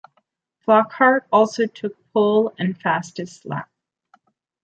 Flockhart 0.65 1.27
also 1.31 1.67
took 1.67 1.95
pole 2.11 2.55
and 2.57 2.75
fastest 2.75 3.45
lap. 3.45 3.69